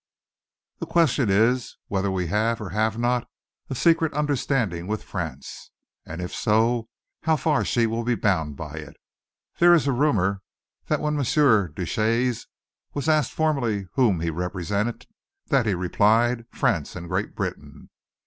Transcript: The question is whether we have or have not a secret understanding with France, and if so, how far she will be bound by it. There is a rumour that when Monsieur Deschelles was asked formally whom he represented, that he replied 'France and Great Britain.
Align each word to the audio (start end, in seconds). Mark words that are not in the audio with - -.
The 0.79 0.87
question 0.87 1.29
is 1.29 1.77
whether 1.87 2.09
we 2.09 2.25
have 2.25 2.59
or 2.59 2.69
have 2.71 2.97
not 2.97 3.29
a 3.69 3.75
secret 3.75 4.11
understanding 4.15 4.87
with 4.87 5.03
France, 5.03 5.69
and 6.07 6.23
if 6.23 6.33
so, 6.33 6.89
how 7.21 7.35
far 7.35 7.63
she 7.63 7.85
will 7.85 8.03
be 8.03 8.15
bound 8.15 8.57
by 8.57 8.77
it. 8.77 8.97
There 9.59 9.75
is 9.75 9.85
a 9.85 9.91
rumour 9.91 10.41
that 10.87 11.01
when 11.01 11.17
Monsieur 11.17 11.67
Deschelles 11.67 12.47
was 12.95 13.07
asked 13.07 13.33
formally 13.33 13.89
whom 13.93 14.21
he 14.21 14.31
represented, 14.31 15.05
that 15.49 15.67
he 15.67 15.75
replied 15.75 16.45
'France 16.51 16.95
and 16.95 17.07
Great 17.07 17.35
Britain. 17.35 17.91